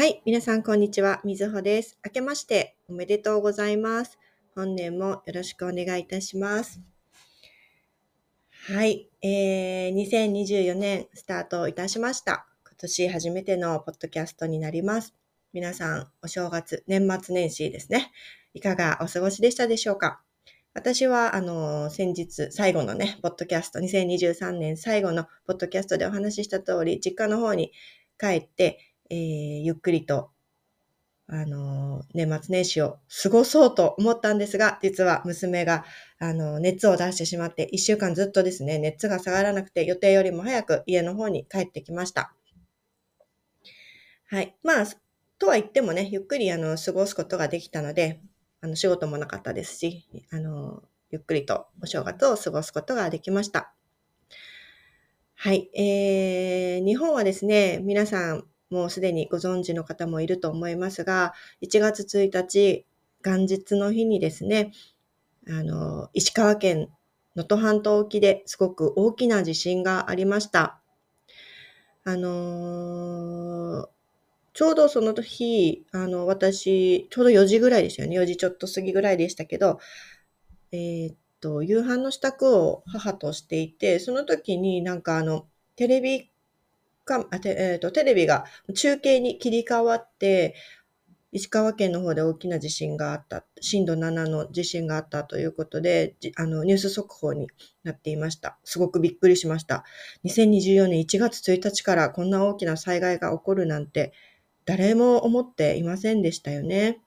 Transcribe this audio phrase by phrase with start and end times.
[0.00, 1.20] はい、皆さんこんにちは。
[1.24, 1.98] みずほです。
[2.02, 4.18] 明けましておめでとうございます。
[4.54, 6.80] 本年もよろしくお願いいたします。
[8.66, 12.46] はい、えー、2024年スタートいたしました。
[12.64, 15.14] 今年初めてのポッドキャストになります。
[15.52, 18.10] 皆さん、お正月、年末年始ですね。
[18.54, 20.22] いかがお過ごしでしたでしょうか
[20.72, 27.70] 私は、あの、先日、最後のね、ポッドキャスト、2023年最後のポッドキャストでお話しした通り、実家の方に
[28.18, 30.30] 帰って、えーゆっくりと、
[31.32, 35.84] あの、年末年始を過ごそうと思ったんですが、実は娘が、
[36.18, 42.34] あの、熱を出してしまって、一週間ずっとですね、熱が下がらなくて、予定よりも早く家の方に帰ってきました。
[44.26, 44.56] はい。
[44.64, 44.86] まあ、
[45.38, 48.20] とは言ってもね、ゆっくり、あの、過ごすことができたので、
[48.60, 53.72] あの、仕事もなかったですし、あの、ゆっくりとお正月を過ごすことができました。
[55.34, 55.70] はい。
[55.74, 62.86] えー、日本はですね、皆さん、もうすでにご存知の方もいると思いますが、1月1日、
[63.24, 64.72] 元日の日にですね、
[65.48, 66.88] あの、石川県
[67.36, 70.80] 能登半島沖ですごく大きな地震がありました。
[72.04, 73.88] あのー
[74.52, 78.16] ちょうどその日、あの、私、ちょうど4時ぐらいですよね。
[78.16, 79.78] 4時ちょっと過ぎぐらいでしたけど、
[80.72, 86.30] えーっと、夕飯の支度を母としていて、その時になんかあの、テレビ
[87.10, 88.44] か、あてえーっと、テレビが
[88.74, 90.54] 中継に切り替わって、
[91.32, 97.48] 石川県の方で大きな地震があった、震度7の地震があったということで、あの、ニュース速報に
[97.82, 98.58] なっていました。
[98.64, 99.84] すごくびっくりしました。
[100.24, 104.12] 2024年1月1日からこんな大きな災害が起こるなんて、
[104.64, 107.00] 誰も思っていませんでしたよね。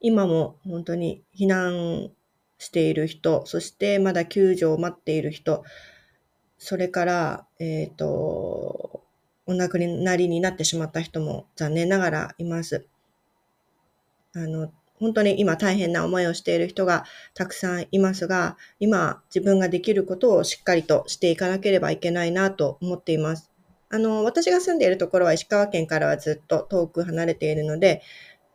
[0.00, 2.10] 今も本当に避難
[2.58, 5.64] している人、そしてまだ救助を待っている人、
[6.58, 9.02] それから、えっ、と、
[9.46, 12.86] お亡くなりになってしまった人も残念ながらいます。
[14.34, 14.70] あの、
[15.00, 17.04] 本当に今大変な思いをしている人が
[17.34, 23.50] たくさんいますが、今自分ができることをしっかりとしていかなければいけないなと思っています。
[23.90, 28.02] あの、私が住んでいるところは石川県からはずっと遠く離れているので、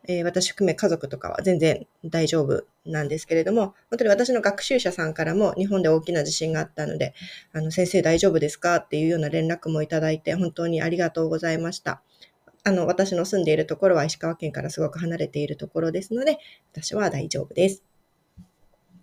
[0.06, 7.14] えー私含め家族とかは全然大丈夫なんですけれども、本当に私の学習者さんからも日本で大きな地震があったので、
[7.52, 12.02] あの、先生大丈夫ですかっていうような連絡もいただいて、本当にありがとうございました。
[12.64, 16.38] あの、私の住んでいるところは石川県からすごく離れているところですので、
[16.72, 17.82] 私は大丈夫です。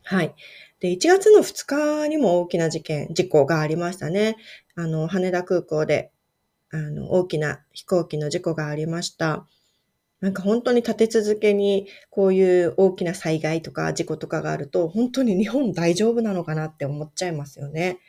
[0.03, 0.33] はい。
[0.79, 4.35] で、1月の2日にも大きな事件、事故がありましたね。
[4.75, 6.11] あの、羽田空港で、
[6.71, 9.47] あの、大きな飛行機の事故がありました。
[10.21, 17.99] なんか本当に立て続けにこういう大きな災害とか事故とかがあると、本当に日本大丈夫なのかなって思っちゃいますよね。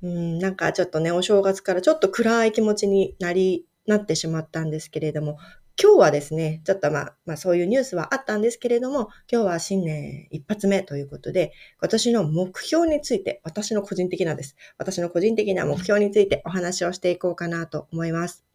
[0.00, 5.38] うん、なんかちょっとね、お正月からちょっと暗い気持ちになり、なってしまったんですけれども、
[5.80, 14.56] 今日はですね、ちょっとまあ、まあそういうニュースはあったんですけれども、今日は新年一発目ということで、今年の目標について、私の個人的なです。
[14.76, 18.47] 私の個人的な目標についてお話をしていこうかなと思います。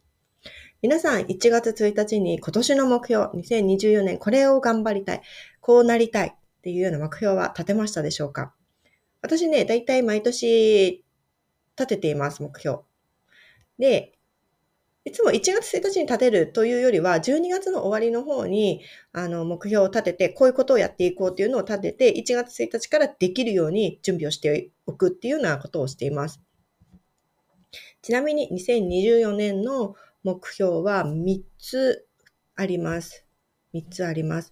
[0.82, 5.22] 皆さん1月1日に今年の目標、2024年これを頑張りたい、
[5.60, 6.32] こうなりたいっ
[6.62, 8.54] ていうような目標は立てましたでしょうか？
[9.22, 11.04] 私ね、だいたい毎年
[11.78, 12.80] 立てています、目標。
[13.78, 14.12] で、
[15.06, 18.82] いつも1月1日に立てるというよりは、12月の終わりの方に、
[19.12, 26.40] あの、目標を立てて、こういうことをやっていこうっていうのを立てて、1月1日からできるように準備をしておくっていうようなことをしています。
[28.02, 29.94] ちなみに2024年の
[30.24, 32.06] 目標は3つ
[32.56, 33.24] あります。
[33.74, 34.50] 3つあります。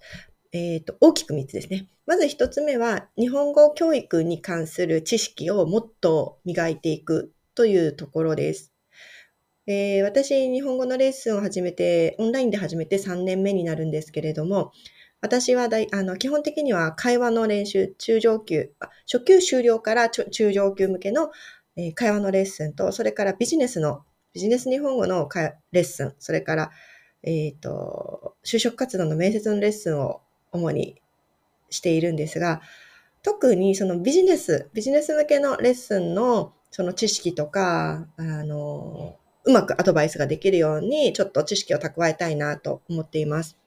[0.53, 1.89] えっ、と、大きく3つですね。
[2.07, 8.73] まず1つ目は、日本語教育に関する知識をもっと磨いていくというところです。
[9.67, 14.73] えー私、日本語のレッスンを始めて、オンラインで始めて3年目になるんですけれども、
[15.23, 18.73] 私はだいあの基本的には会話の練習、中上級、
[19.07, 21.31] 初級終了から中上級向けの、
[21.95, 25.29] 会話のレッスンと、それからビジネスの、ビジネス日本語の
[25.73, 26.71] レッスン、それから、
[27.23, 31.01] えっ、と、就職活動の面接のレッスンを主に
[31.71, 32.63] しているんですが、
[33.23, 43.59] 特にそのビジネス、ビジネス向けのレッスンのその知識とか、あの、うまくアドバイスができるように、ちょっと知識を蓄えたいなと思っています。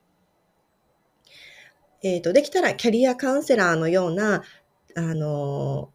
[2.02, 4.44] えっ、と、できたらキャリアカウンセラーのような、
[4.96, 5.92] あの、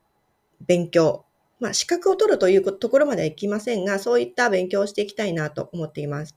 [0.67, 1.25] 勉強。
[1.61, 6.35] まあ、資格を取るというところまではいきませんが、そういった勉強をしていきたいなと思っています。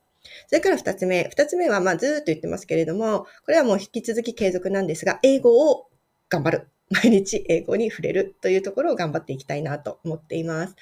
[0.47, 1.27] それから二つ目。
[1.29, 5.87] 二つ目は、まあ、ずーっと言ってますけれども、これはもう引き続き継続なんですが、英語を
[6.29, 6.67] 頑張る。
[6.89, 10.75] 毎日英語に触れるというところを頑張っていきたいなと思っています。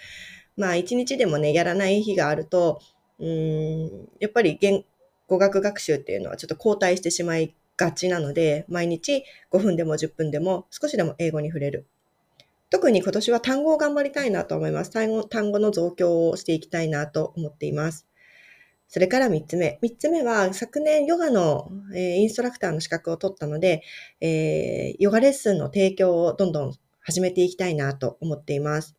[0.57, 2.81] まあ、一日でもね、やらない日があると、
[3.19, 4.83] うん、やっぱり言
[5.27, 11.87] 語学学習っていうのはちょっと後退してしまいがちなので、毎日5分でも10分でも少しでも英語に触れる。
[12.71, 14.91] 特に今年は単語を頑張りたいなと思います。
[14.91, 18.07] 単語単語の増強をしていきたいなと思っています。
[18.87, 19.77] それから3つ目。
[19.83, 23.83] 3つ目は、昨年ヨガの、えー、インストラクターの資格を取ったので、
[24.21, 28.95] えー、ヨガレッスンの提供をどんどん始めていきたいなと思っています。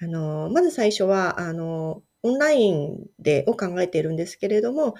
[0.00, 4.94] あの、まず最初は、あの、オンラインでを考えているんですけれども、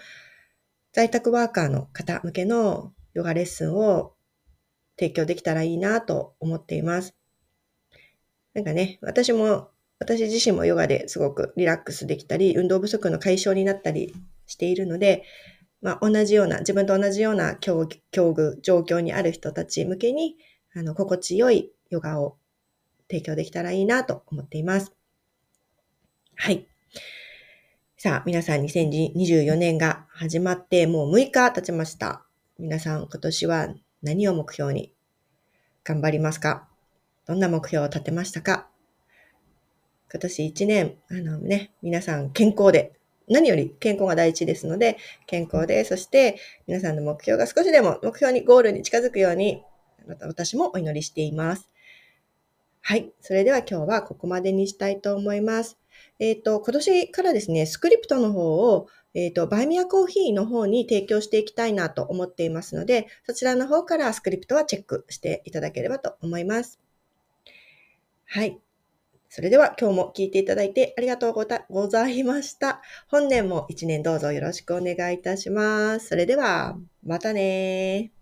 [0.92, 4.15] 在宅ワーカーの方向けのヨガレッスンを
[4.98, 7.14] 提供できたらいいなと思っています。
[8.54, 14.14] なんかね、私も、私自身もヨガですごくリラックスできたり、運動不足の解消になったり
[14.46, 15.24] しているので、
[15.82, 20.36] まあ、同じような、自分と同じような境境遇、状況にある人たち向けに、
[20.74, 22.38] あの、心地よいヨガを
[23.08, 24.92] 提供できたらいいなと思っています。
[26.34, 26.66] はい。
[27.98, 32.26] さあ、皆さん2024年が始まってもう6日経ちました。
[32.58, 33.74] 皆さん今年は
[34.06, 34.92] 何を目標に
[35.82, 36.68] 頑張りますか？
[37.26, 38.68] どんな目標を立てましたか？
[40.12, 42.92] 今年1年、あのね、皆さん健康で、
[43.28, 46.38] 何より健康が第一ですので、健康で、そして
[46.68, 49.64] 皆さんの目標が少しでも目標に、ゴールに近づくように、
[50.20, 51.68] 私もお祈りしています。
[52.80, 53.10] はい。
[53.20, 55.76] それでは今日はここまでにしたいと思います。
[56.18, 66.80] えっ、ー、と、今年からですね、スクリプトの方を、えっ、ー、と、バイミアコーヒーの方に提供していきたいなと思っていますので、そちらの方からスクリプトはチェックしていただければと思います。
[68.26, 68.58] はい。
[69.28, 72.80] それでは今日も聞いていただいてありがとうございました。
[73.08, 76.08] 本年も一年どうぞよろしくお願いいたします。
[76.08, 78.15] それでは、またね